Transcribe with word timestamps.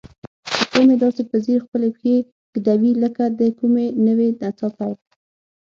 پیشو 0.71 0.81
مې 0.87 0.95
داسې 1.03 1.21
په 1.29 1.37
ځیر 1.45 1.59
خپلې 1.65 1.87
پښې 1.95 2.15
ږدوي 2.53 2.91
لکه 3.03 3.23
د 3.39 3.41
کومې 3.59 3.87
نوې 4.07 4.29
نڅا 4.41 4.67
پیل. 4.77 4.95